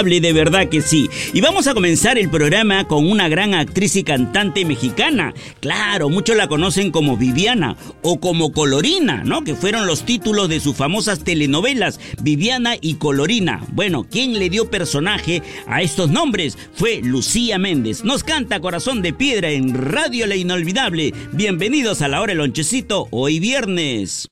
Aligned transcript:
de 0.00 0.32
verdad 0.32 0.68
que 0.70 0.80
sí. 0.80 1.10
Y 1.34 1.42
vamos 1.42 1.66
a 1.66 1.74
comenzar 1.74 2.16
el 2.16 2.30
programa 2.30 2.88
con 2.88 3.06
una 3.06 3.28
gran 3.28 3.52
actriz 3.52 3.96
y 3.96 4.02
cantante 4.02 4.64
mexicana. 4.64 5.34
Claro, 5.60 6.08
muchos 6.08 6.36
la 6.36 6.48
conocen 6.48 6.90
como 6.90 7.18
Viviana 7.18 7.76
o 8.00 8.18
como 8.18 8.50
Colorina, 8.50 9.22
¿no? 9.24 9.44
Que 9.44 9.54
fueron 9.54 9.86
los 9.86 10.04
títulos 10.06 10.48
de 10.48 10.58
sus 10.58 10.74
famosas 10.74 11.22
telenovelas, 11.22 12.00
Viviana 12.22 12.76
y 12.80 12.94
Colorina. 12.94 13.62
Bueno, 13.72 14.06
¿quién 14.10 14.38
le 14.38 14.48
dio 14.48 14.70
personaje 14.70 15.42
a 15.66 15.82
estos 15.82 16.08
nombres? 16.08 16.56
Fue 16.72 17.02
Lucía 17.02 17.58
Méndez. 17.58 18.02
Nos 18.02 18.24
canta 18.24 18.60
Corazón 18.60 19.02
de 19.02 19.12
Piedra 19.12 19.50
en 19.50 19.74
Radio 19.74 20.26
La 20.26 20.36
Inolvidable. 20.36 21.12
Bienvenidos 21.32 22.00
a 22.00 22.08
la 22.08 22.22
hora 22.22 22.30
del 22.30 22.38
lonchecito, 22.38 23.06
hoy 23.10 23.38
viernes. 23.38 24.30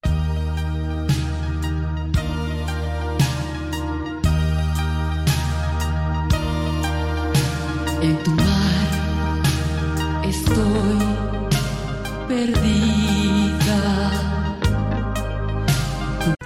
En 8.00 8.16
tu 8.22 8.30
mar 8.30 8.88
estoy 10.24 10.98
perdida. 12.28 12.68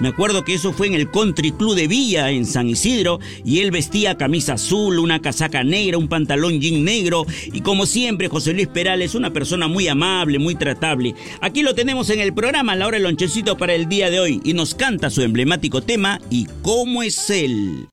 Me 0.00 0.08
acuerdo 0.08 0.44
que 0.44 0.54
eso 0.54 0.72
fue 0.72 0.86
en 0.86 0.94
el 0.94 1.10
Country 1.10 1.52
Club 1.52 1.74
de 1.76 1.86
Villa, 1.86 2.30
en 2.30 2.46
San 2.46 2.68
Isidro, 2.68 3.20
y 3.44 3.60
él 3.60 3.70
vestía 3.70 4.16
camisa 4.16 4.54
azul, 4.54 4.98
una 4.98 5.20
casaca 5.20 5.62
negra, 5.62 5.98
un 5.98 6.08
pantalón 6.08 6.60
jean 6.60 6.82
negro, 6.84 7.26
y 7.52 7.60
como 7.60 7.86
siempre, 7.86 8.28
José 8.28 8.52
Luis 8.52 8.68
Peral 8.68 9.02
es 9.02 9.14
una 9.14 9.32
persona 9.32 9.68
muy 9.68 9.86
amable, 9.88 10.38
muy 10.38 10.54
tratable. 10.54 11.14
Aquí 11.40 11.62
lo 11.62 11.74
tenemos 11.74 12.10
en 12.10 12.20
el 12.20 12.32
programa, 12.32 12.74
la 12.74 12.86
hora 12.86 12.96
del 12.96 13.04
lonchecito 13.04 13.56
para 13.56 13.74
el 13.74 13.88
día 13.88 14.10
de 14.10 14.20
hoy, 14.20 14.40
y 14.42 14.54
nos 14.54 14.74
canta 14.74 15.10
su 15.10 15.22
emblemático 15.22 15.82
tema, 15.82 16.20
¿Y 16.30 16.46
cómo 16.62 17.02
es 17.02 17.30
él? 17.30 17.88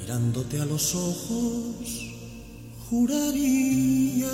Mirándote 0.00 0.60
a 0.60 0.64
los 0.64 0.94
ojos 0.94 2.05
juraría 2.88 4.30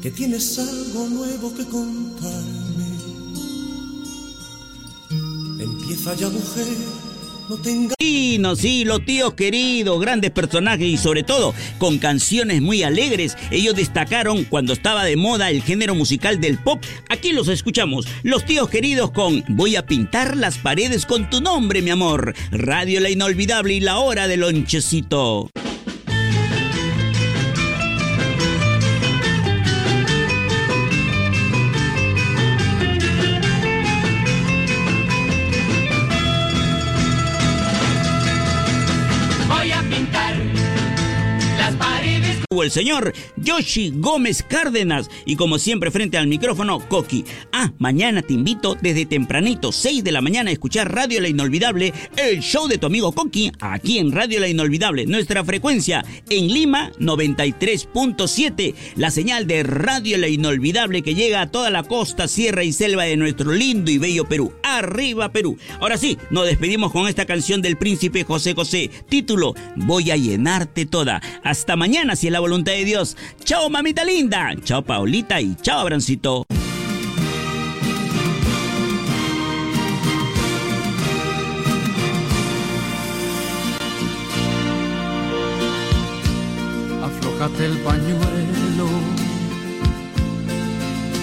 que 0.00 0.10
tienes 0.10 0.58
algo 0.58 1.08
nuevo 1.08 1.54
que 1.54 1.64
contarme. 1.64 2.92
Empieza 5.60 6.14
ya, 6.14 6.28
mujer, 6.28 6.66
no 7.48 7.56
tengas. 7.56 7.94
Sí, 8.00 8.38
no, 8.38 8.56
sí, 8.56 8.84
los 8.84 9.04
tíos 9.04 9.34
queridos, 9.34 10.00
grandes 10.00 10.30
personajes 10.30 10.86
y 10.86 10.96
sobre 10.96 11.22
todo 11.22 11.54
con 11.78 11.98
canciones 11.98 12.62
muy 12.62 12.82
alegres. 12.82 13.36
Ellos 13.50 13.74
destacaron 13.74 14.44
cuando 14.44 14.72
estaba 14.72 15.04
de 15.04 15.16
moda 15.16 15.50
el 15.50 15.62
género 15.62 15.94
musical 15.94 16.40
del 16.40 16.58
pop. 16.58 16.82
Aquí 17.08 17.32
los 17.32 17.48
escuchamos, 17.48 18.06
los 18.22 18.44
tíos 18.44 18.68
queridos 18.68 19.10
con 19.10 19.44
Voy 19.48 19.76
a 19.76 19.86
pintar 19.86 20.36
las 20.36 20.58
paredes 20.58 21.06
con 21.06 21.28
tu 21.28 21.40
nombre, 21.40 21.82
mi 21.82 21.90
amor. 21.90 22.34
Radio 22.50 23.00
La 23.00 23.10
Inolvidable 23.10 23.74
y 23.74 23.80
la 23.80 23.98
hora 23.98 24.28
del 24.28 24.40
lonchecito. 24.40 25.50
Las 40.12 41.74
paredes. 41.76 42.11
El 42.62 42.70
señor 42.70 43.12
Yoshi 43.36 43.92
Gómez 43.94 44.42
Cárdenas 44.42 45.08
y 45.24 45.36
como 45.36 45.58
siempre 45.58 45.90
frente 45.90 46.18
al 46.18 46.26
micrófono 46.26 46.80
Coqui. 46.88 47.24
Ah, 47.52 47.72
mañana 47.78 48.22
te 48.22 48.34
invito 48.34 48.76
desde 48.80 49.06
tempranito, 49.06 49.72
6 49.72 50.04
de 50.04 50.12
la 50.12 50.20
mañana 50.20 50.50
a 50.50 50.52
escuchar 50.52 50.92
Radio 50.92 51.20
La 51.20 51.28
Inolvidable, 51.28 51.92
el 52.16 52.40
show 52.40 52.66
de 52.66 52.78
tu 52.78 52.86
amigo 52.86 53.12
Coqui, 53.12 53.52
aquí 53.60 53.98
en 53.98 54.12
Radio 54.12 54.40
La 54.40 54.48
Inolvidable, 54.48 55.06
nuestra 55.06 55.44
frecuencia 55.44 56.04
en 56.28 56.48
Lima 56.48 56.90
93.7, 56.98 58.74
la 58.96 59.10
señal 59.10 59.46
de 59.46 59.62
Radio 59.62 60.18
La 60.18 60.28
Inolvidable 60.28 61.02
que 61.02 61.14
llega 61.14 61.42
a 61.42 61.50
toda 61.50 61.70
la 61.70 61.84
costa, 61.84 62.28
sierra 62.28 62.64
y 62.64 62.72
selva 62.72 63.04
de 63.04 63.16
nuestro 63.16 63.52
lindo 63.52 63.90
y 63.90 63.98
bello 63.98 64.24
Perú. 64.24 64.52
Arriba 64.62 65.32
Perú. 65.32 65.56
Ahora 65.80 65.96
sí, 65.96 66.18
nos 66.30 66.46
despedimos 66.46 66.92
con 66.92 67.06
esta 67.08 67.26
canción 67.26 67.62
del 67.62 67.76
príncipe 67.76 68.24
José 68.24 68.54
José, 68.54 68.90
título 69.08 69.54
Voy 69.76 70.10
a 70.10 70.16
llenarte 70.16 70.86
toda. 70.86 71.22
Hasta 71.42 71.76
mañana 71.76 72.16
si 72.16 72.26
es 72.26 72.32
la 72.32 72.40
voluntad 72.42 72.72
de 72.72 72.84
Dios. 72.84 73.16
Chao 73.44 73.70
mamita 73.70 74.04
linda. 74.04 74.54
Chao 74.64 74.82
Paulita 74.82 75.40
y 75.40 75.54
chao 75.62 75.80
Abrancito. 75.80 76.44
Aflójate 87.02 87.66
el 87.66 87.78
pañuelo 87.78 88.88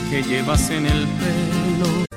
que 0.10 0.24
llevas 0.24 0.70
en 0.70 0.86
el 0.86 1.08
pelo. 1.08 2.09